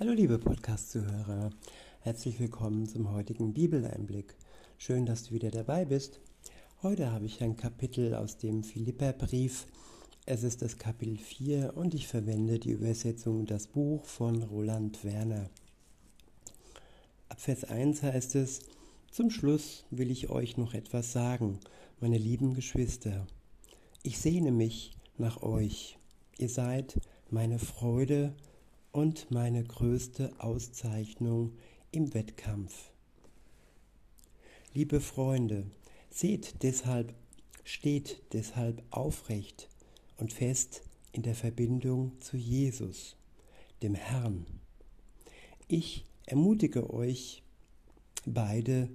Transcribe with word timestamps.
Hallo 0.00 0.12
liebe 0.12 0.38
Podcast-Zuhörer, 0.38 1.50
herzlich 2.02 2.38
willkommen 2.38 2.86
zum 2.86 3.10
heutigen 3.10 3.52
Bibeleinblick. 3.52 4.36
Schön, 4.78 5.06
dass 5.06 5.24
du 5.24 5.34
wieder 5.34 5.50
dabei 5.50 5.86
bist. 5.86 6.20
Heute 6.84 7.10
habe 7.10 7.26
ich 7.26 7.42
ein 7.42 7.56
Kapitel 7.56 8.14
aus 8.14 8.38
dem 8.38 8.62
Philipperbrief. 8.62 9.66
Es 10.24 10.44
ist 10.44 10.62
das 10.62 10.78
Kapitel 10.78 11.16
4 11.16 11.76
und 11.76 11.94
ich 11.94 12.06
verwende 12.06 12.60
die 12.60 12.70
Übersetzung 12.70 13.44
Das 13.44 13.66
Buch 13.66 14.04
von 14.04 14.44
Roland 14.44 15.02
Werner. 15.02 15.50
Ab 17.28 17.40
Vers 17.40 17.64
1 17.64 18.04
heißt 18.04 18.36
es, 18.36 18.60
zum 19.10 19.30
Schluss 19.30 19.84
will 19.90 20.12
ich 20.12 20.30
euch 20.30 20.56
noch 20.56 20.74
etwas 20.74 21.10
sagen, 21.10 21.58
meine 21.98 22.18
lieben 22.18 22.54
Geschwister. 22.54 23.26
Ich 24.04 24.20
sehne 24.20 24.52
mich 24.52 24.92
nach 25.16 25.42
euch. 25.42 25.98
Ihr 26.38 26.50
seid 26.50 27.00
meine 27.30 27.58
Freude 27.58 28.32
und 28.98 29.30
meine 29.30 29.62
größte 29.62 30.32
Auszeichnung 30.38 31.52
im 31.92 32.14
Wettkampf. 32.14 32.90
Liebe 34.74 35.00
Freunde, 35.00 35.70
seht 36.10 36.64
deshalb, 36.64 37.14
steht 37.62 38.20
deshalb 38.32 38.82
aufrecht 38.90 39.68
und 40.16 40.32
fest 40.32 40.82
in 41.12 41.22
der 41.22 41.36
Verbindung 41.36 42.20
zu 42.20 42.36
Jesus, 42.36 43.14
dem 43.84 43.94
Herrn. 43.94 44.46
Ich 45.68 46.04
ermutige 46.26 46.92
euch 46.92 47.44
beide, 48.26 48.88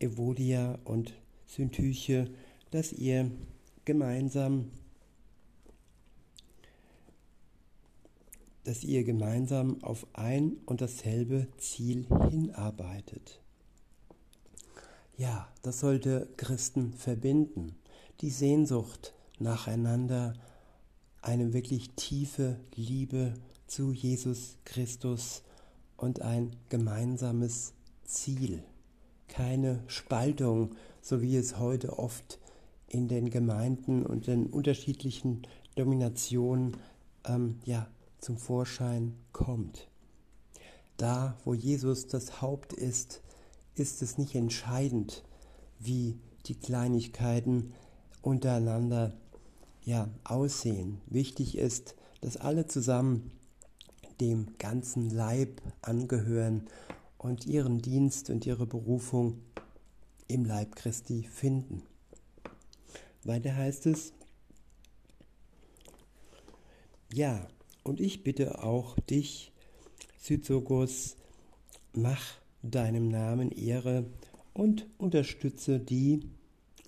Evodia 0.00 0.78
und 0.84 1.14
Syntyche, 1.46 2.30
dass 2.72 2.92
ihr 2.92 3.30
gemeinsam 3.86 4.70
dass 8.64 8.84
ihr 8.84 9.04
gemeinsam 9.04 9.82
auf 9.82 10.06
ein 10.12 10.58
und 10.66 10.80
dasselbe 10.80 11.48
Ziel 11.58 12.06
hinarbeitet. 12.30 13.40
Ja, 15.16 15.48
das 15.62 15.80
sollte 15.80 16.28
Christen 16.36 16.94
verbinden. 16.94 17.76
Die 18.20 18.30
Sehnsucht 18.30 19.14
nacheinander, 19.38 20.34
eine 21.22 21.52
wirklich 21.52 21.90
tiefe 21.90 22.58
Liebe 22.74 23.34
zu 23.66 23.92
Jesus 23.92 24.56
Christus 24.64 25.42
und 25.96 26.22
ein 26.22 26.56
gemeinsames 26.68 27.74
Ziel. 28.04 28.62
Keine 29.28 29.82
Spaltung, 29.86 30.74
so 31.02 31.22
wie 31.22 31.36
es 31.36 31.58
heute 31.58 31.98
oft 31.98 32.38
in 32.88 33.06
den 33.06 33.30
Gemeinden 33.30 34.04
und 34.04 34.26
den 34.26 34.46
unterschiedlichen 34.46 35.42
Dominationen 35.76 36.76
ähm, 37.24 37.60
ja, 37.64 37.88
zum 38.20 38.36
Vorschein 38.38 39.16
kommt. 39.32 39.88
Da, 40.96 41.36
wo 41.44 41.54
Jesus 41.54 42.06
das 42.06 42.42
Haupt 42.42 42.72
ist, 42.72 43.22
ist 43.74 44.02
es 44.02 44.18
nicht 44.18 44.34
entscheidend, 44.34 45.24
wie 45.78 46.18
die 46.46 46.54
Kleinigkeiten 46.54 47.72
untereinander 48.22 49.14
ja, 49.82 50.08
aussehen. 50.24 51.00
Wichtig 51.06 51.56
ist, 51.56 51.94
dass 52.20 52.36
alle 52.36 52.66
zusammen 52.66 53.30
dem 54.20 54.58
ganzen 54.58 55.08
Leib 55.08 55.62
angehören 55.80 56.66
und 57.16 57.46
ihren 57.46 57.80
Dienst 57.80 58.28
und 58.28 58.44
ihre 58.46 58.66
Berufung 58.66 59.40
im 60.28 60.44
Leib 60.44 60.76
Christi 60.76 61.22
finden. 61.22 61.82
Weiter 63.24 63.56
heißt 63.56 63.86
es, 63.86 64.12
ja, 67.12 67.46
und 67.82 68.00
ich 68.00 68.22
bitte 68.22 68.62
auch 68.62 68.98
dich, 69.00 69.52
Syzogos, 70.18 71.16
mach 71.94 72.22
deinem 72.62 73.08
Namen 73.08 73.50
Ehre 73.50 74.04
und 74.52 74.86
unterstütze 74.98 75.80
die, 75.80 76.20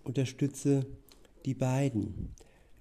unterstütze 0.05 0.87
die 1.45 1.55
beiden, 1.55 2.35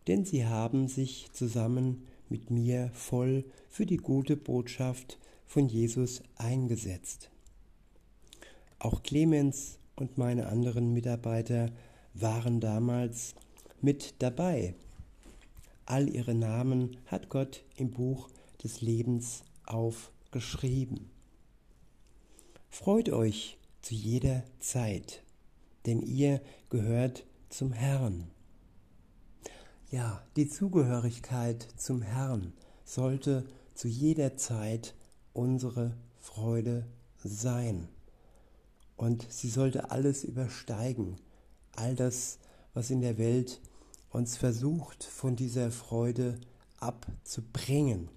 denn 0.08 0.26
sie 0.26 0.46
haben 0.46 0.88
sich 0.88 1.32
zusammen 1.32 2.08
mit 2.30 2.50
mir 2.50 2.90
voll 2.94 3.46
für 3.70 3.86
die 3.86 3.98
gute 3.98 4.38
Botschaft 4.38 5.20
von 5.46 5.68
Jesus 5.68 6.22
eingesetzt. 6.36 7.30
Auch 8.80 9.04
Clemens 9.04 9.78
und 9.96 10.18
meine 10.18 10.48
anderen 10.48 10.94
Mitarbeiter 10.94 11.72
waren 12.14 12.60
damals 12.60 13.36
mit 13.82 14.16
dabei 14.20 14.76
All 15.86 16.10
ihre 16.10 16.34
Namen 16.34 16.98
hat 17.06 17.30
Gott 17.30 17.64
im 17.76 17.92
Buch 17.92 18.30
des 18.64 18.82
Lebens 18.82 19.44
aufgeschrieben. 19.66 21.10
Freut 22.70 23.10
euch 23.10 23.58
zu 23.82 23.96
jeder 23.96 24.44
Zeit, 24.60 25.24
denn 25.86 26.02
ihr 26.02 26.42
gehört 26.70 27.26
zum 27.50 27.74
Herrn. 27.74 28.30
Ja, 29.90 30.24
die 30.38 30.48
Zugehörigkeit 30.48 31.68
zum 31.76 32.02
Herrn 32.02 32.54
sollte 32.86 33.46
zu 33.74 33.88
jeder 33.88 34.38
Zeit 34.38 34.96
unsere 35.34 35.98
Freude 36.20 36.86
sein. 37.24 37.90
Und 38.96 39.26
sie 39.30 39.50
sollte 39.50 39.92
alles 39.92 40.24
übersteigen, 40.24 41.18
all 41.76 41.96
das, 41.96 42.38
was 42.74 42.90
in 42.90 43.02
der 43.02 43.18
Welt 43.18 43.60
uns 44.12 44.38
versucht, 44.38 45.04
von 45.04 45.36
dieser 45.36 45.72
Freude 45.72 46.40
abzubringen. 46.80 48.10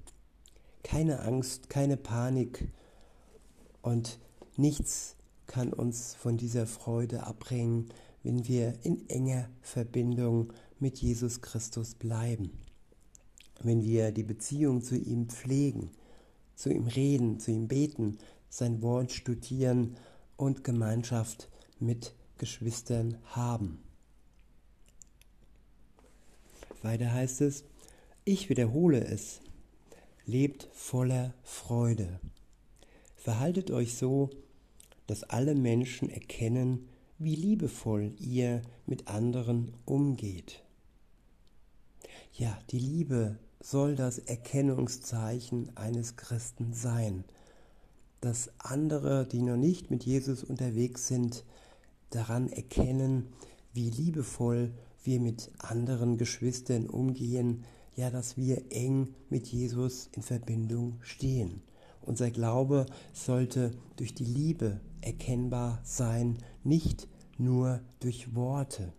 Keine 0.83 1.21
Angst, 1.21 1.71
keine 1.71 1.97
Panik 1.97 2.69
und 3.81 4.19
nichts 4.57 5.17
kann 5.47 5.73
uns 5.73 6.15
von 6.15 6.37
dieser 6.37 6.67
Freude 6.67 7.25
abbringen, 7.25 7.91
wenn 8.23 8.47
wir 8.49 8.75
in 8.83 9.09
enger 9.09 9.49
Verbindung 9.61 10.53
mit 10.81 10.99
Jesus 10.99 11.41
Christus 11.43 11.95
bleiben. 11.95 12.51
Wenn 13.63 13.83
wir 13.83 14.11
die 14.11 14.23
Beziehung 14.25 14.83
zu 14.83 14.97
ihm 14.97 15.29
pflegen, 15.29 15.91
zu 16.57 16.71
ihm 16.71 16.87
reden, 16.87 17.39
zu 17.39 17.51
ihm 17.51 17.69
beten, 17.69 18.19
sein 18.49 18.83
Wort 18.83 19.13
studieren 19.13 19.97
und 20.37 20.65
Gemeinschaft 20.65 21.49
mit 21.79 22.15
Geschwistern 22.39 23.19
haben. 23.25 23.84
Weiter 26.85 27.13
heißt 27.13 27.41
es, 27.41 27.65
ich 28.25 28.49
wiederhole 28.49 29.05
es, 29.05 29.41
lebt 30.27 30.69
voller 30.73 31.35
Freude. 31.43 32.21
Verhaltet 33.17 33.71
euch 33.71 33.95
so, 33.95 34.31
dass 35.07 35.25
alle 35.25 35.55
Menschen 35.55 36.11
erkennen, 36.11 36.89
wie 37.19 37.35
liebevoll 37.35 38.13
ihr 38.19 38.63
mit 38.87 39.09
anderen 39.09 39.75
umgeht. 39.85 40.63
Ja, 42.33 42.59
die 42.71 42.79
Liebe 42.79 43.39
soll 43.61 43.97
das 43.97 44.19
Erkennungszeichen 44.19 45.77
eines 45.77 46.17
Christen 46.17 46.75
sein, 46.75 47.25
dass 48.21 48.51
andere, 48.59 49.27
die 49.27 49.43
noch 49.43 49.57
nicht 49.57 49.91
mit 49.91 50.05
Jesus 50.05 50.45
unterwegs 50.45 51.09
sind, 51.09 51.45
daran 52.11 52.49
erkennen, 52.49 53.33
wie 53.73 53.91
liebevoll 53.91 54.73
wir 55.05 55.21
mit 55.21 55.51
anderen 55.59 56.19
Geschwistern 56.19 56.87
umgehen, 56.89 57.65
ja, 57.97 58.11
dass 58.11 58.37
wir 58.37 58.65
eng 58.71 59.15
mit 59.31 59.47
Jesus 59.47 60.09
in 60.13 60.23
Verbindung 60.23 60.99
stehen. 61.03 61.63
Unser 62.03 62.31
Glaube 62.31 62.87
sollte 63.13 63.71
durch 63.97 64.15
die 64.15 64.25
Liebe 64.25 64.81
erkennbar 65.01 65.81
sein, 65.85 66.39
nicht 66.65 67.09
nur 67.39 67.81
durch 68.01 68.35
Worte. 68.35 68.93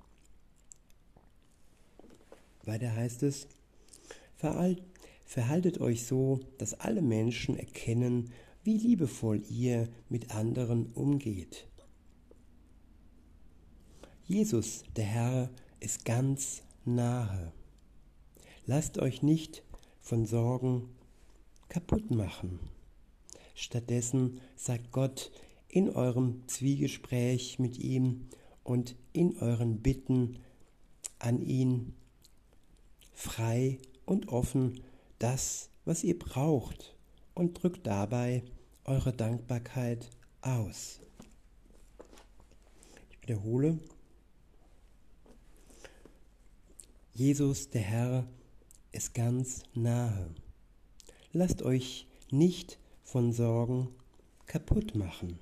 Weiter 2.64 2.96
heißt 2.96 3.24
es, 3.24 3.48
verhaltet 5.26 5.82
euch 5.82 6.06
so, 6.06 6.40
dass 6.58 6.74
alle 6.74 7.02
Menschen 7.02 7.58
erkennen, 7.58 8.32
wie 8.64 8.78
liebevoll 8.78 9.44
ihr 9.50 9.88
mit 10.10 10.34
anderen 10.34 10.88
umgeht. 10.94 11.68
Jesus, 14.28 14.84
der 14.96 15.06
Herr, 15.06 15.50
ist 15.86 16.04
ganz 16.04 16.64
nahe. 16.84 17.54
Lasst 18.66 18.98
euch 18.98 19.22
nicht 19.22 19.62
von 20.02 20.26
Sorgen 20.26 20.90
kaputt 21.70 22.10
machen. 22.10 22.60
Stattdessen 23.54 24.42
sagt 24.56 24.92
Gott 24.92 25.32
in 25.68 25.92
eurem 25.92 26.42
Zwiegespräch 26.48 27.60
mit 27.60 27.78
ihm 27.78 28.26
und 28.64 28.96
in 29.14 29.38
euren 29.38 29.84
Bitten 29.84 30.40
an 31.20 31.40
ihn 31.44 31.94
frei 33.14 33.78
und 34.06 34.30
offen 34.30 34.82
das, 35.20 35.70
was 35.86 36.04
ihr 36.04 36.18
braucht 36.18 36.96
und 37.36 37.62
drückt 37.62 37.86
dabei 37.86 38.44
eure 38.86 39.14
Dankbarkeit 39.14 40.10
aus. 40.42 41.00
Ich 43.12 43.22
wiederhole, 43.22 43.78
Jesus, 47.18 47.70
der 47.70 47.82
Herr, 47.82 48.28
ist 48.92 49.14
ganz 49.14 49.64
nahe. 49.74 50.30
Lasst 51.32 51.62
euch 51.62 52.08
nicht 52.30 52.78
von 53.04 53.32
Sorgen 53.32 53.88
kaputt 54.48 54.96
machen. 54.96 55.40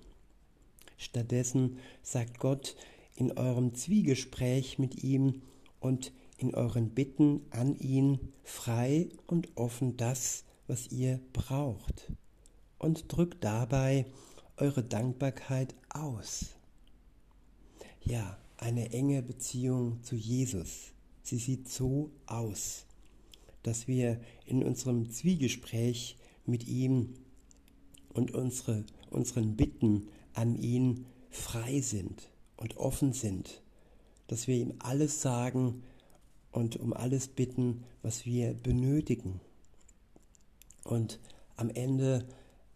Stattdessen 0.97 1.79
sagt 2.03 2.37
Gott 2.37 2.75
in 3.15 3.31
eurem 3.31 3.73
Zwiegespräch 3.73 4.77
mit 4.77 5.03
ihm 5.03 5.41
und 5.79 6.13
in 6.37 6.53
euren 6.53 6.91
Bitten 6.91 7.41
an 7.49 7.75
ihn 7.79 8.19
frei 8.43 9.09
und 9.25 9.57
offen 9.57 9.97
das, 9.97 10.43
was 10.67 10.91
ihr 10.91 11.19
braucht 11.33 12.11
und 12.77 13.11
drückt 13.11 13.43
dabei 13.43 14.05
eure 14.57 14.83
Dankbarkeit 14.83 15.73
aus. 15.89 16.51
Ja, 18.03 18.37
eine 18.57 18.91
enge 18.91 19.23
Beziehung 19.23 20.03
zu 20.03 20.15
Jesus. 20.15 20.92
Sie 21.23 21.37
sieht 21.37 21.69
so 21.69 22.11
aus, 22.25 22.85
dass 23.63 23.87
wir 23.87 24.19
in 24.45 24.63
unserem 24.63 25.09
Zwiegespräch 25.09 26.17
mit 26.45 26.67
ihm 26.67 27.13
und 28.13 28.31
unsere, 28.33 28.85
unseren 29.09 29.55
Bitten 29.55 30.09
an 30.33 30.55
ihn 30.55 31.05
frei 31.29 31.79
sind 31.81 32.29
und 32.57 32.77
offen 32.77 33.13
sind, 33.13 33.61
dass 34.27 34.47
wir 34.47 34.55
ihm 34.55 34.73
alles 34.79 35.21
sagen 35.21 35.83
und 36.51 36.75
um 36.75 36.93
alles 36.93 37.29
bitten, 37.29 37.83
was 38.01 38.25
wir 38.25 38.53
benötigen. 38.53 39.39
Und 40.83 41.19
am 41.55 41.69
Ende 41.69 42.27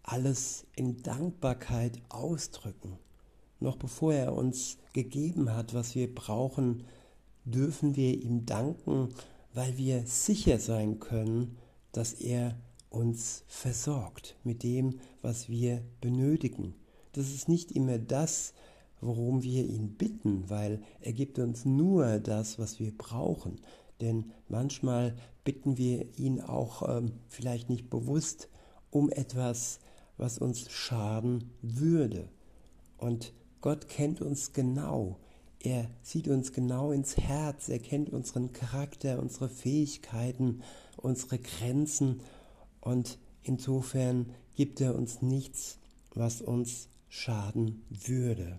alles 0.04 0.66
in 0.76 1.04
Dankbarkeit 1.04 2.02
ausdrücken. 2.10 2.98
Noch 3.60 3.76
bevor 3.76 4.14
er 4.14 4.34
uns 4.34 4.78
gegeben 4.94 5.54
hat, 5.54 5.74
was 5.74 5.96
wir 5.96 6.14
brauchen, 6.14 6.86
dürfen 7.52 7.96
wir 7.96 8.22
ihm 8.22 8.46
danken, 8.46 9.10
weil 9.54 9.78
wir 9.78 10.06
sicher 10.06 10.60
sein 10.60 11.00
können, 11.00 11.58
dass 11.92 12.14
er 12.14 12.58
uns 12.90 13.44
versorgt 13.48 14.36
mit 14.44 14.64
dem, 14.64 15.00
was 15.22 15.50
wir 15.50 15.82
benötigen. 16.02 16.76
Das 17.14 17.30
ist 17.30 17.50
nicht 17.50 17.72
immer 17.72 17.98
das, 17.98 18.54
worum 19.02 19.44
wir 19.44 19.66
ihn 19.66 19.96
bitten, 19.96 20.50
weil 20.50 20.82
er 21.02 21.14
gibt 21.14 21.40
uns 21.40 21.66
nur 21.66 22.20
das, 22.20 22.60
was 22.60 22.80
wir 22.80 22.96
brauchen. 22.96 23.60
Denn 24.02 24.32
manchmal 24.48 25.16
bitten 25.44 25.78
wir 25.78 26.18
ihn 26.18 26.42
auch 26.42 26.88
ähm, 26.88 27.14
vielleicht 27.30 27.70
nicht 27.70 27.90
bewusst 27.90 28.50
um 28.92 29.10
etwas, 29.10 29.80
was 30.18 30.38
uns 30.38 30.70
schaden 30.72 31.52
würde. 31.62 32.30
Und 32.98 33.34
Gott 33.62 33.88
kennt 33.88 34.22
uns 34.22 34.54
genau. 34.54 35.20
Er 35.60 35.90
sieht 36.04 36.28
uns 36.28 36.54
genau 36.54 36.92
ins 36.92 37.18
Herz. 37.18 37.70
Er 37.70 37.80
kennt 37.80 38.12
unseren 38.12 38.54
Charakter, 38.54 39.20
unsere 39.20 39.50
Fähigkeiten, 39.50 40.62
unsere 40.98 41.40
Grenzen. 41.40 42.22
Und 42.80 43.18
insofern 43.44 44.34
gibt 44.56 44.82
er 44.82 44.96
uns 44.96 45.22
nichts, 45.22 45.80
was 46.14 46.42
uns 46.42 46.90
schaden 47.10 47.84
würde. 47.90 48.58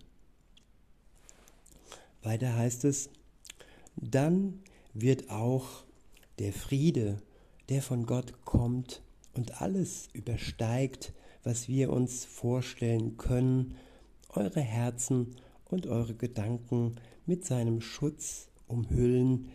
Weiter 2.23 2.57
heißt 2.57 2.85
es, 2.85 3.11
dann 3.97 4.61
wird 4.93 5.31
auch 5.31 5.85
der 6.39 6.53
Friede, 6.53 7.23
der 7.69 7.83
von 7.83 8.07
Gott 8.07 8.45
kommt 8.45 9.03
und 9.35 9.61
alles 9.61 10.09
übersteigt, 10.13 11.13
was 11.45 11.69
wir 11.69 11.91
uns 11.93 12.25
vorstellen 12.25 13.17
können, 13.17 13.77
eure 14.31 14.61
Herzen 14.61 15.37
und 15.69 15.87
eure 15.87 16.15
Gedanken 16.15 16.97
mit 17.27 17.45
seinem 17.45 17.81
Schutz 17.81 18.49
umhüllen, 18.67 19.51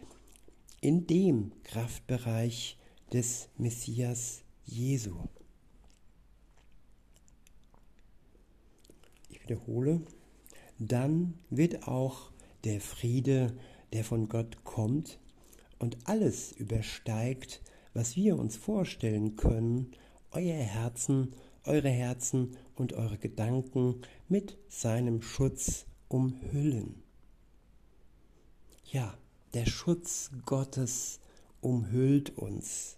in 0.81 1.07
dem 1.07 1.51
Kraftbereich 1.63 2.77
des 3.11 3.49
Messias 3.57 4.43
Jesu. 4.65 5.15
Ich 9.29 9.41
wiederhole, 9.43 10.01
dann 10.79 11.35
wird 11.49 11.87
auch 11.87 12.31
der 12.63 12.81
Friede, 12.81 13.57
der 13.93 14.03
von 14.03 14.29
Gott 14.29 14.63
kommt 14.63 15.19
und 15.79 15.97
alles 16.05 16.51
übersteigt, 16.51 17.61
was 17.93 18.15
wir 18.15 18.37
uns 18.37 18.57
vorstellen 18.57 19.35
können, 19.35 19.91
euer 20.31 20.55
Herzen 20.55 21.33
eure 21.65 21.89
Herzen 21.89 22.57
und 22.75 22.93
eure 22.93 23.17
Gedanken 23.17 24.01
mit 24.27 24.57
seinem 24.67 25.21
Schutz 25.21 25.85
umhüllen. 26.13 27.01
Ja, 28.91 29.17
der 29.55 29.65
Schutz 29.65 30.29
Gottes 30.45 31.19
umhüllt 31.59 32.37
uns. 32.37 32.97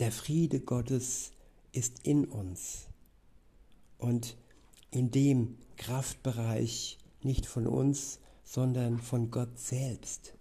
Der 0.00 0.10
Friede 0.10 0.58
Gottes 0.58 1.30
ist 1.70 2.00
in 2.04 2.24
uns. 2.24 2.88
Und 3.98 4.36
in 4.90 5.12
dem 5.12 5.58
Kraftbereich 5.76 6.98
nicht 7.22 7.46
von 7.46 7.68
uns, 7.68 8.18
sondern 8.42 8.98
von 8.98 9.30
Gott 9.30 9.56
selbst, 9.56 10.34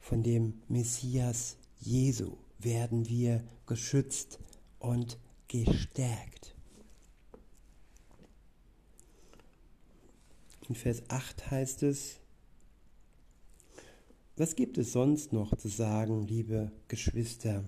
von 0.00 0.22
dem 0.22 0.60
Messias 0.68 1.56
Jesu 1.80 2.36
werden 2.58 3.08
wir 3.08 3.42
geschützt 3.64 4.38
und 4.78 5.16
gestärkt. 5.48 6.51
In 10.68 10.74
Vers 10.74 11.02
8 11.08 11.50
heißt 11.50 11.82
es, 11.82 12.20
was 14.36 14.56
gibt 14.56 14.78
es 14.78 14.92
sonst 14.92 15.32
noch 15.32 15.56
zu 15.56 15.68
sagen, 15.68 16.26
liebe 16.26 16.72
Geschwister? 16.88 17.64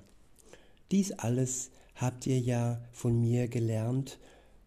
Dies 0.91 1.13
alles 1.13 1.71
habt 1.97 2.27
ihr 2.27 2.39
ja 2.39 2.81
von 2.93 3.21
mir 3.21 3.49
gelernt 3.49 4.19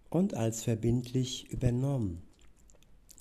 und 0.09 0.33
als 0.33 0.63
verbindlich 0.63 1.49
übernommen. 1.49 2.21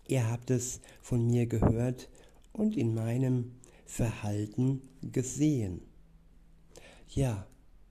Ihr 0.08 0.31
habt 0.31 0.50
es 0.50 0.81
von 1.00 1.26
mir 1.26 1.47
gehört 1.47 2.08
und 2.53 2.76
in 2.76 2.94
meinem 2.94 3.53
Verhalten 3.87 4.82
gesehen. 5.03 5.81
Ja, 7.08 7.47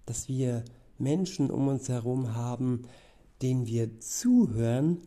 dass 0.06 0.28
wir 0.28 0.64
Menschen 0.98 1.50
um 1.50 1.68
uns 1.68 1.90
herum 1.90 2.36
haben, 2.36 2.84
denen 3.42 3.68
wir 3.68 4.00
zuhören, 4.00 5.02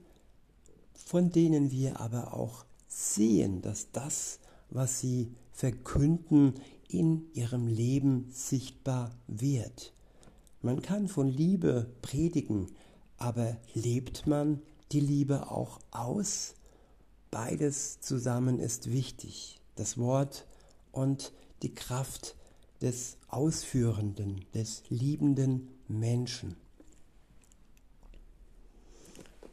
von 1.08 1.30
denen 1.30 1.70
wir 1.70 2.00
aber 2.00 2.34
auch 2.34 2.66
sehen, 2.86 3.62
dass 3.62 3.90
das, 3.92 4.40
was 4.68 5.00
sie 5.00 5.32
verkünden, 5.52 6.52
in 6.86 7.32
ihrem 7.32 7.66
Leben 7.66 8.26
sichtbar 8.30 9.16
wird. 9.26 9.94
Man 10.60 10.82
kann 10.82 11.08
von 11.08 11.26
Liebe 11.26 11.90
predigen, 12.02 12.66
aber 13.16 13.56
lebt 13.72 14.26
man 14.26 14.60
die 14.92 15.00
Liebe 15.00 15.50
auch 15.50 15.80
aus? 15.92 16.54
Beides 17.30 18.00
zusammen 18.00 18.58
ist 18.58 18.92
wichtig, 18.92 19.62
das 19.76 19.96
Wort 19.96 20.46
und 20.92 21.32
die 21.62 21.72
Kraft 21.72 22.36
des 22.82 23.16
Ausführenden, 23.28 24.44
des 24.52 24.82
liebenden 24.90 25.70
Menschen. 25.88 26.56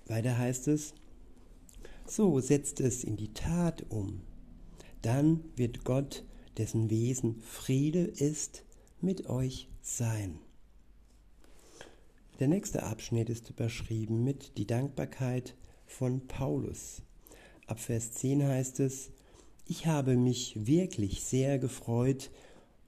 Weiter 0.05 0.37
heißt 0.37 0.67
es, 0.67 0.93
so 2.07 2.39
setzt 2.39 2.79
es 2.79 3.03
in 3.03 3.17
die 3.17 3.33
Tat 3.33 3.85
um. 3.89 4.21
Dann 5.01 5.43
wird 5.55 5.83
Gott, 5.83 6.23
dessen 6.57 6.89
Wesen 6.89 7.41
Friede 7.41 8.01
ist, 8.01 8.63
mit 9.01 9.29
euch 9.29 9.67
sein. 9.81 10.39
Der 12.39 12.47
nächste 12.47 12.83
Abschnitt 12.83 13.29
ist 13.29 13.49
überschrieben 13.49 14.23
mit 14.23 14.57
die 14.57 14.67
Dankbarkeit 14.67 15.55
von 15.85 16.27
Paulus. 16.27 17.01
Ab 17.67 17.79
Vers 17.79 18.11
10 18.13 18.43
heißt 18.43 18.79
es, 18.81 19.11
ich 19.67 19.87
habe 19.87 20.15
mich 20.15 20.67
wirklich 20.67 21.23
sehr 21.23 21.59
gefreut 21.59 22.29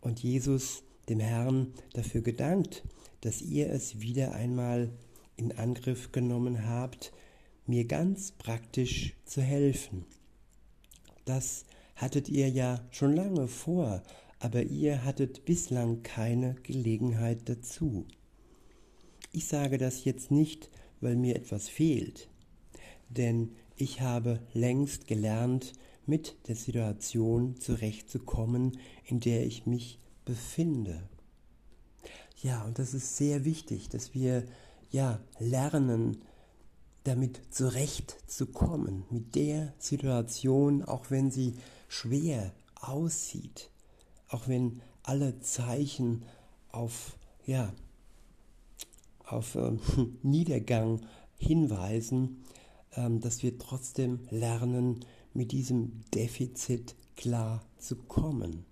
und 0.02 0.22
Jesus, 0.22 0.84
dem 1.10 1.20
Herrn, 1.20 1.74
dafür 1.94 2.22
gedankt, 2.22 2.84
dass 3.22 3.42
ihr 3.42 3.70
es 3.72 4.02
wieder 4.02 4.34
einmal 4.34 4.92
in 5.38 5.58
Angriff 5.58 6.12
genommen 6.12 6.68
habt, 6.68 7.14
mir 7.68 7.86
ganz 7.86 8.32
praktisch 8.32 9.16
zu 9.26 9.42
helfen. 9.42 10.06
Das 11.26 11.66
hattet 11.96 12.30
ihr 12.30 12.50
ja 12.50 12.82
schon 12.92 13.14
lange 13.14 13.48
vor, 13.48 14.04
aber 14.40 14.64
ihr 14.64 15.04
hattet 15.04 15.46
bislang 15.46 16.04
keine 16.04 16.56
Gelegenheit 16.64 17.50
dazu. 17.50 18.06
Ich 19.32 19.46
sage 19.48 19.78
das 19.78 20.06
jetzt 20.06 20.32
nicht, 20.32 20.70
weil 21.02 21.16
mir 21.16 21.36
etwas 21.36 21.70
fehlt, 21.70 22.30
denn 23.10 23.52
ich 23.76 24.02
habe 24.02 24.40
längst 24.54 25.08
gelernt, 25.08 25.74
mit 26.08 26.38
der 26.48 26.56
Situation 26.56 27.60
zurechtzukommen, 27.60 28.80
in 29.04 29.20
der 29.20 29.46
ich 29.46 29.66
mich 29.66 30.00
befinde. 30.26 31.04
Ja, 32.42 32.64
und 32.64 32.80
das 32.80 32.94
ist 32.94 33.18
sehr 33.18 33.46
wichtig, 33.46 33.90
dass 33.90 34.14
wir 34.14 34.46
ja 34.90 35.20
lernen, 35.40 36.22
damit 37.08 37.42
zurechtzukommen, 37.50 39.06
mit 39.10 39.36
der 39.36 39.74
Situation, 39.80 40.84
auch 40.84 41.10
wenn 41.10 41.32
sie 41.32 41.56
schwer 41.88 42.54
aussieht, 42.76 43.70
auch 44.30 44.48
wenn 44.48 44.82
alle 45.04 45.40
Zeichen 45.40 46.24
auf 46.72 47.18
ja 47.46 47.74
auf 49.24 49.56
ähm, 49.56 49.80
Niedergang 50.24 51.02
hinweisen, 51.38 52.44
ähm, 52.96 53.20
dass 53.20 53.44
wir 53.44 53.58
trotzdem 53.58 54.20
lernen, 54.30 55.06
mit 55.34 55.52
diesem 55.52 56.02
Defizit 56.14 56.96
klar 57.16 57.64
zu 57.78 57.96
kommen. 57.96 58.66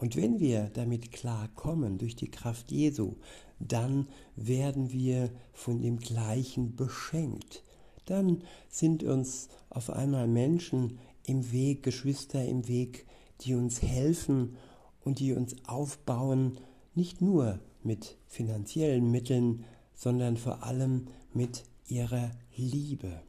Und 0.00 0.16
wenn 0.16 0.40
wir 0.40 0.70
damit 0.72 1.12
klar 1.12 1.48
kommen 1.54 1.98
durch 1.98 2.16
die 2.16 2.30
Kraft 2.30 2.72
Jesu, 2.72 3.16
dann 3.58 4.08
werden 4.34 4.92
wir 4.92 5.30
von 5.52 5.82
dem 5.82 5.98
Gleichen 5.98 6.74
beschenkt. 6.74 7.62
Dann 8.06 8.42
sind 8.70 9.04
uns 9.04 9.48
auf 9.68 9.90
einmal 9.90 10.26
Menschen 10.26 10.98
im 11.26 11.52
Weg, 11.52 11.82
Geschwister 11.82 12.42
im 12.42 12.66
Weg, 12.66 13.06
die 13.42 13.54
uns 13.54 13.82
helfen 13.82 14.56
und 15.04 15.18
die 15.18 15.34
uns 15.34 15.54
aufbauen, 15.66 16.58
nicht 16.94 17.20
nur 17.20 17.60
mit 17.82 18.16
finanziellen 18.26 19.10
Mitteln, 19.10 19.64
sondern 19.92 20.38
vor 20.38 20.62
allem 20.62 21.08
mit 21.34 21.64
ihrer 21.86 22.30
Liebe. 22.56 23.20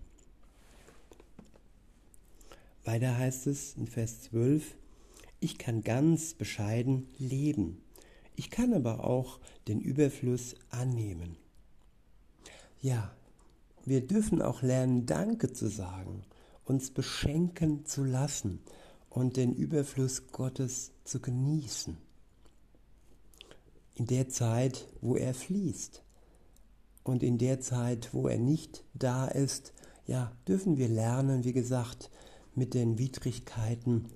Weiter 2.86 3.18
heißt 3.18 3.48
es 3.48 3.75
in 3.75 3.88
Vers 3.88 4.22
12, 4.22 4.75
ich 5.42 5.58
kann 5.58 5.82
ganz 5.82 6.36
bescheiden 6.36 7.10
leben. 7.18 7.82
Ich 8.36 8.52
kann 8.52 8.74
aber 8.74 9.04
auch 9.04 9.40
den 9.68 9.82
Überfluss 9.82 10.56
annehmen. 10.70 11.36
Ja, 12.80 13.14
wir 13.84 14.06
dürfen 14.06 14.42
auch 14.42 14.62
lernen, 14.62 15.08
Danke 15.08 15.52
zu 15.52 15.68
sagen, 15.68 16.24
uns 16.64 16.92
beschenken 16.92 17.86
zu 17.86 18.04
lassen 18.04 18.62
und 19.10 19.36
den 19.36 19.54
Überfluss 19.54 20.28
Gottes 20.28 20.92
zu 21.04 21.20
genießen. 21.20 21.98
In 23.96 24.06
der 24.06 24.30
Zeit, 24.30 24.88
wo 25.02 25.16
er 25.16 25.34
fließt 25.34 26.04
und 27.04 27.24
in 27.24 27.40
der 27.40 27.60
Zeit, 27.60 28.14
wo 28.14 28.28
er 28.28 28.38
nicht 28.40 28.86
da 28.94 29.28
ist, 29.28 29.74
ja, 30.06 30.32
dürfen 30.48 30.78
wir 30.78 30.88
lernen, 30.88 31.44
wie 31.44 31.54
gesagt, 31.54 32.12
mit 32.54 32.76
den 32.76 33.00
Widrigkeiten 33.00 34.08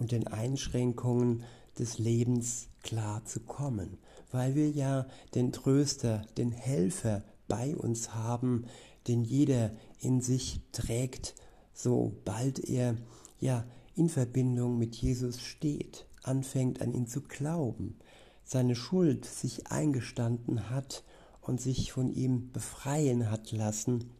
und 0.00 0.10
den 0.12 0.26
Einschränkungen 0.26 1.44
des 1.78 1.98
Lebens 1.98 2.68
klar 2.82 3.24
zu 3.24 3.40
kommen, 3.40 3.98
weil 4.32 4.54
wir 4.54 4.70
ja 4.70 5.06
den 5.34 5.52
Tröster, 5.52 6.22
den 6.36 6.50
Helfer 6.50 7.22
bei 7.46 7.76
uns 7.76 8.14
haben, 8.14 8.64
den 9.06 9.22
jeder 9.22 9.70
in 10.00 10.20
sich 10.20 10.60
trägt, 10.72 11.34
sobald 11.72 12.58
er 12.58 12.96
ja 13.38 13.64
in 13.94 14.08
Verbindung 14.08 14.78
mit 14.78 14.96
Jesus 14.96 15.40
steht, 15.40 16.06
anfängt 16.22 16.80
an 16.80 16.92
ihn 16.92 17.06
zu 17.06 17.22
glauben, 17.22 17.96
seine 18.44 18.74
Schuld 18.74 19.24
sich 19.24 19.68
eingestanden 19.68 20.70
hat 20.70 21.04
und 21.40 21.60
sich 21.60 21.92
von 21.92 22.10
ihm 22.12 22.50
befreien 22.52 23.30
hat 23.30 23.52
lassen 23.52 24.10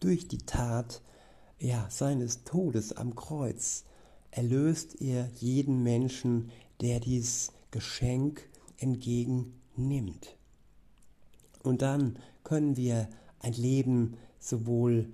durch 0.00 0.28
die 0.28 0.38
Tat 0.38 1.02
ja, 1.58 1.86
seines 1.88 2.44
Todes 2.44 2.92
am 2.92 3.14
Kreuz, 3.14 3.84
erlöst 4.36 5.00
er 5.00 5.30
jeden 5.40 5.82
Menschen, 5.82 6.50
der 6.82 7.00
dies 7.00 7.52
Geschenk 7.70 8.46
entgegennimmt. 8.76 10.36
Und 11.62 11.80
dann 11.80 12.18
können 12.44 12.76
wir 12.76 13.08
ein 13.40 13.54
Leben 13.54 14.18
sowohl 14.38 15.08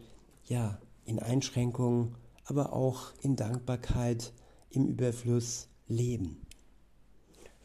ja, 0.44 0.80
in 1.04 1.20
Einschränkungen, 1.20 2.16
aber 2.44 2.72
auch 2.72 3.12
in 3.22 3.36
Dankbarkeit 3.36 4.32
im 4.70 4.86
Überfluss 4.88 5.68
leben. 5.86 6.42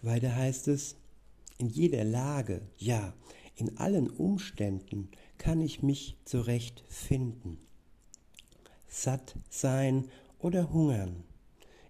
Weiter 0.04 0.36
heißt 0.36 0.68
es, 0.68 0.96
in 1.58 1.70
jeder 1.70 2.04
Lage, 2.04 2.62
ja, 2.78 3.14
in 3.56 3.80
allen 3.80 4.12
Umständen 4.12 5.10
kann 5.40 5.60
ich 5.60 5.82
mich 5.82 6.18
zurechtfinden. 6.24 7.58
Satt 8.88 9.36
sein 9.50 10.08
oder 10.38 10.72
hungern, 10.72 11.24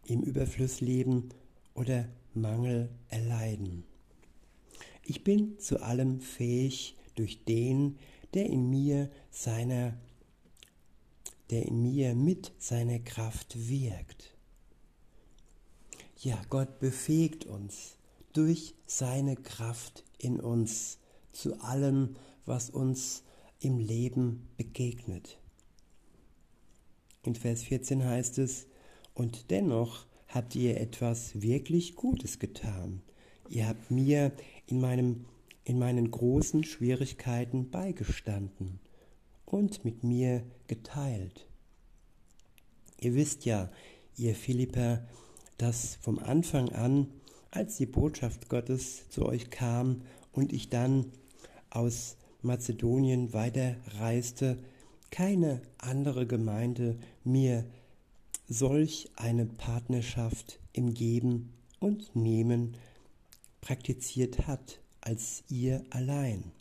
im 0.07 0.23
Überfluss 0.23 0.81
leben 0.81 1.29
oder 1.73 2.07
Mangel 2.33 2.89
erleiden. 3.09 3.83
Ich 5.03 5.23
bin 5.23 5.59
zu 5.59 5.81
allem 5.81 6.19
fähig 6.19 6.95
durch 7.15 7.43
den, 7.45 7.97
der 8.33 8.47
in 8.47 8.69
mir 8.69 9.09
seiner 9.29 9.93
der 11.49 11.65
in 11.65 11.81
mir 11.81 12.13
mit 12.15 12.51
seiner 12.57 12.99
Kraft 12.99 13.69
wirkt. 13.69 14.35
Ja, 16.19 16.41
Gott 16.49 16.79
befähigt 16.79 17.45
uns 17.45 17.97
durch 18.33 18.75
seine 18.85 19.35
Kraft 19.35 20.03
in 20.17 20.39
uns 20.39 20.97
zu 21.31 21.59
allem, 21.61 22.15
was 22.45 22.69
uns 22.69 23.23
im 23.59 23.79
Leben 23.79 24.47
begegnet. 24.57 25.39
In 27.23 27.35
Vers 27.35 27.63
14 27.63 28.03
heißt 28.03 28.37
es, 28.39 28.67
und 29.17 29.49
dennoch 29.49 30.05
habt 30.27 30.55
ihr 30.55 30.79
etwas 30.79 31.41
wirklich 31.41 31.95
Gutes 31.95 32.37
getan. 32.37 33.01
Ihr 33.49 33.67
habt 33.67 33.89
mir 33.89 34.31
in, 34.67 34.79
meinem, 34.79 35.25
in 35.63 35.79
meinen 35.79 36.11
großen 36.11 36.63
Schwierigkeiten 36.63 37.71
beigestanden 37.71 38.79
und 39.45 39.83
mit 39.83 40.03
mir 40.03 40.43
geteilt. 40.67 41.47
Ihr 42.99 43.15
wisst 43.15 43.45
ja, 43.45 43.71
ihr 44.17 44.35
Philipper, 44.35 45.07
dass 45.57 45.95
vom 45.95 46.19
Anfang 46.19 46.69
an, 46.69 47.07
als 47.49 47.77
die 47.77 47.87
Botschaft 47.87 48.49
Gottes 48.49 49.09
zu 49.09 49.25
euch 49.25 49.49
kam 49.49 50.03
und 50.31 50.53
ich 50.53 50.69
dann 50.69 51.11
aus 51.71 52.17
Mazedonien 52.43 53.33
weiterreiste, 53.33 54.59
keine 55.09 55.63
andere 55.79 56.27
Gemeinde 56.27 56.99
mir 57.23 57.65
solch 58.49 59.09
eine 59.17 59.45
Partnerschaft 59.45 60.59
im 60.71 60.93
Geben 60.93 61.53
und 61.79 62.15
Nehmen 62.15 62.77
praktiziert 63.59 64.47
hat 64.47 64.79
als 65.01 65.43
ihr 65.49 65.83
allein. 65.89 66.51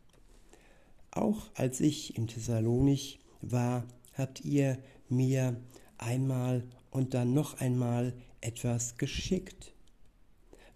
Auch 1.13 1.49
als 1.55 1.81
ich 1.81 2.17
in 2.17 2.27
Thessalonich 2.27 3.21
war, 3.41 3.85
habt 4.15 4.45
ihr 4.45 4.79
mir 5.09 5.57
einmal 5.97 6.65
und 6.91 7.15
dann 7.15 7.35
noch 7.35 7.61
einmal 7.61 8.15
etwas 8.41 8.99
geschickt, 8.99 9.73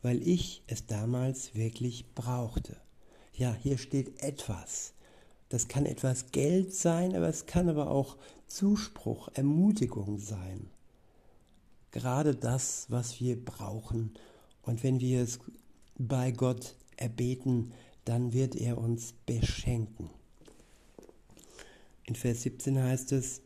weil 0.02 0.26
ich 0.26 0.62
es 0.68 0.86
damals 0.86 1.54
wirklich 1.54 2.14
brauchte. 2.14 2.76
Ja, 3.34 3.56
hier 3.60 3.78
steht 3.78 4.22
etwas. 4.22 4.92
Das 5.48 5.66
kann 5.66 5.86
etwas 5.86 6.30
Geld 6.30 6.72
sein, 6.72 7.16
aber 7.16 7.28
es 7.28 7.46
kann 7.46 7.68
aber 7.68 7.90
auch 7.90 8.16
Zuspruch, 8.46 9.28
Ermutigung 9.34 10.18
sein 10.20 10.70
gerade 11.90 12.34
das, 12.34 12.86
was 12.88 13.20
wir 13.20 13.42
brauchen. 13.42 14.14
Und 14.62 14.82
wenn 14.82 15.00
wir 15.00 15.22
es 15.22 15.38
bei 15.98 16.30
Gott 16.30 16.76
erbeten, 16.96 17.72
dann 18.04 18.32
wird 18.32 18.56
er 18.56 18.78
uns 18.78 19.14
beschenken. 19.26 20.10
In 22.04 22.14
Vers 22.14 22.42
17 22.42 22.82
heißt 22.82 23.12
es, 23.12 23.42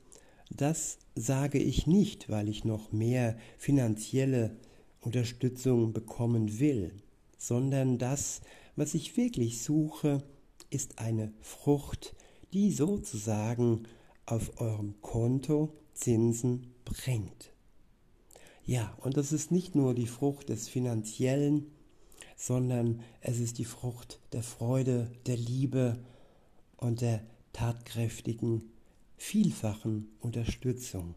das 0.50 0.98
sage 1.14 1.58
ich 1.58 1.86
nicht, 1.86 2.28
weil 2.28 2.48
ich 2.48 2.64
noch 2.64 2.92
mehr 2.92 3.36
finanzielle 3.58 4.56
Unterstützung 5.00 5.92
bekommen 5.92 6.58
will, 6.58 6.92
sondern 7.36 7.98
das, 7.98 8.40
was 8.76 8.94
ich 8.94 9.16
wirklich 9.16 9.62
suche, 9.62 10.22
ist 10.70 10.98
eine 10.98 11.32
Frucht, 11.40 12.14
die 12.52 12.72
sozusagen 12.72 13.84
auf 14.26 14.60
eurem 14.60 14.94
Konto 15.02 15.74
Zinsen 15.92 16.72
bringt. 16.84 17.53
Ja, 18.66 18.96
und 19.00 19.16
das 19.16 19.32
ist 19.32 19.50
nicht 19.50 19.74
nur 19.74 19.94
die 19.94 20.06
Frucht 20.06 20.48
des 20.48 20.68
finanziellen, 20.68 21.70
sondern 22.36 23.00
es 23.20 23.38
ist 23.38 23.58
die 23.58 23.66
Frucht 23.66 24.20
der 24.32 24.42
Freude, 24.42 25.10
der 25.26 25.36
Liebe 25.36 25.98
und 26.78 27.02
der 27.02 27.22
tatkräftigen, 27.52 28.70
vielfachen 29.16 30.08
Unterstützung. 30.20 31.14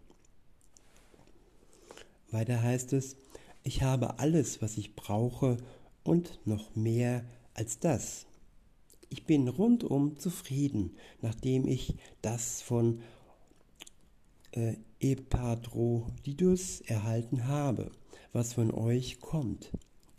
Weiter 2.32 2.62
heißt 2.62 2.92
es, 2.94 3.16
ich 3.63 3.82
habe 3.82 4.20
alles, 4.20 4.62
was 4.62 4.77
ich 4.77 4.96
brauche 4.96 5.58
und 6.04 6.39
noch 6.46 6.75
mehr 6.75 7.24
als 7.54 7.80
das. 7.80 8.25
Ich 9.10 9.25
bin 9.25 9.48
rundum 9.48 10.20
zufrieden, 10.20 10.98
nachdem 11.22 11.66
ich 11.66 11.96
das 12.22 12.62
von 12.62 13.01
äh, 14.57 14.75
Epaphroditus 14.99 16.81
erhalten 16.81 17.47
habe, 17.47 17.91
was 18.33 18.53
von 18.53 18.71
euch 18.71 19.19
kommt. 19.21 19.71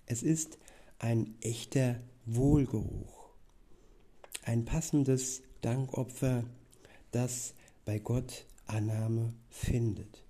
Es 0.06 0.22
ist 0.22 0.58
ein 1.00 1.34
echter 1.40 2.00
Wohlgeruch, 2.24 3.30
ein 4.44 4.64
passendes 4.64 5.42
Dankopfer, 5.60 6.44
das 7.10 7.54
bei 7.84 7.98
Gott 7.98 8.46
Annahme 8.66 9.32
findet. 9.50 10.24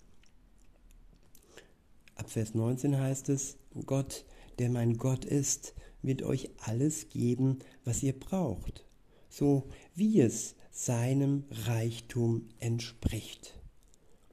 Ab 2.15 2.31
Vers 2.31 2.55
19 2.55 2.99
heißt 2.99 3.29
es, 3.29 3.59
Gott, 3.85 4.25
der 4.59 4.71
mein 4.71 4.97
Gott 4.97 5.27
ist, 5.27 5.75
wird 6.01 6.23
euch 6.23 6.51
alles 6.59 7.11
geben, 7.11 7.59
was 7.85 8.03
ihr 8.03 8.19
braucht, 8.19 8.87
so 9.29 9.69
wie 9.95 10.21
es 10.21 10.55
seinem 10.71 11.45
Reichtum 11.51 12.49
entspricht. 12.59 13.58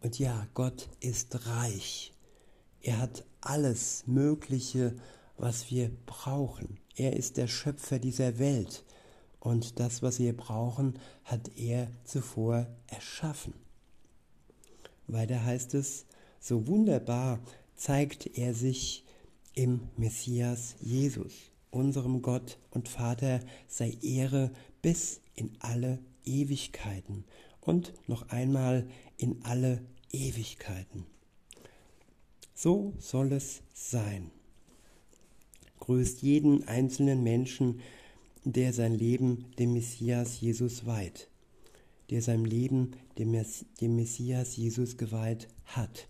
Und 0.05 0.19
ja, 0.19 0.47
Gott 0.53 0.87
ist 0.99 1.47
reich. 1.47 2.13
Er 2.79 2.99
hat 2.99 3.25
alles 3.41 4.03
Mögliche, 4.05 4.95
was 5.35 5.71
wir 5.71 5.89
brauchen. 6.05 6.77
Er 6.95 7.15
ist 7.15 7.37
der 7.37 7.47
Schöpfer 7.47 7.97
dieser 7.97 8.37
Welt. 8.37 8.85
Und 9.39 9.79
das, 9.79 10.03
was 10.03 10.19
wir 10.19 10.37
brauchen, 10.37 10.99
hat 11.23 11.57
er 11.57 11.87
zuvor 12.03 12.67
erschaffen. 12.85 13.55
Weiter 15.07 15.43
heißt 15.43 15.73
es, 15.73 16.05
so 16.39 16.67
wunderbar 16.67 17.39
zeigt 17.75 18.37
er 18.37 18.53
sich 18.53 19.05
im 19.55 19.89
Messias 19.97 20.75
Jesus. 20.81 21.33
Unserem 21.71 22.21
Gott 22.21 22.59
und 22.69 22.89
Vater 22.89 23.39
sei 23.67 23.97
Ehre 24.03 24.51
bis 24.83 25.21
in 25.33 25.57
alle 25.61 25.97
Ewigkeiten 26.25 27.25
und 27.61 27.93
noch 28.07 28.29
einmal 28.29 28.87
in 29.17 29.43
alle 29.43 29.81
Ewigkeiten. 30.11 31.05
So 32.53 32.93
soll 32.99 33.33
es 33.33 33.61
sein. 33.73 34.31
Grüßt 35.79 36.21
jeden 36.21 36.67
einzelnen 36.67 37.21
Menschen, 37.21 37.81
der 38.45 38.73
sein 38.73 38.93
Leben 38.93 39.45
dem 39.59 39.73
Messias 39.73 40.39
Jesus 40.39 40.85
weiht, 40.85 41.29
der 42.09 42.21
sein 42.21 42.45
Leben 42.45 42.91
dem, 43.17 43.31
Messias 43.95 44.55
Jesus 44.55 44.97
geweiht 44.97 45.47
hat. 45.65 46.07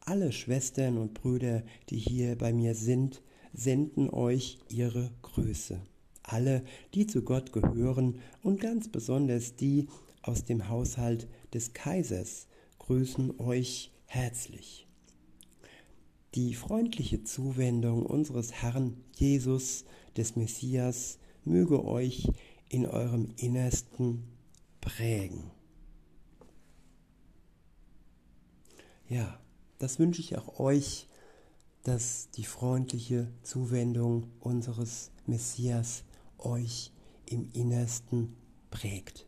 Alle 0.00 0.32
Schwestern 0.32 0.98
und 0.98 1.14
Brüder, 1.14 1.62
die 1.90 1.98
hier 1.98 2.36
bei 2.36 2.52
mir 2.52 2.74
sind, 2.74 3.22
senden 3.52 4.10
euch 4.10 4.58
ihre 4.70 5.10
Grüße. 5.22 5.80
Alle, 6.22 6.64
die 6.94 7.06
zu 7.06 7.22
Gott 7.22 7.52
gehören 7.52 8.18
und 8.42 8.60
ganz 8.60 8.88
besonders 8.88 9.54
die 9.54 9.86
aus 10.22 10.44
dem 10.44 10.68
Haushalt 10.68 11.28
des 11.54 11.72
Kaisers, 11.72 12.47
grüßen 12.88 13.38
euch 13.38 13.92
herzlich. 14.06 14.86
Die 16.34 16.54
freundliche 16.54 17.22
Zuwendung 17.22 18.06
unseres 18.06 18.50
Herrn 18.50 18.96
Jesus, 19.14 19.84
des 20.16 20.36
Messias, 20.36 21.18
möge 21.44 21.84
euch 21.84 22.32
in 22.70 22.86
eurem 22.86 23.28
Innersten 23.36 24.24
prägen. 24.80 25.50
Ja, 29.10 29.38
das 29.78 29.98
wünsche 29.98 30.22
ich 30.22 30.38
auch 30.38 30.58
euch, 30.58 31.08
dass 31.82 32.30
die 32.30 32.44
freundliche 32.44 33.30
Zuwendung 33.42 34.30
unseres 34.40 35.10
Messias 35.26 36.04
euch 36.38 36.90
im 37.26 37.50
Innersten 37.52 38.34
prägt. 38.70 39.27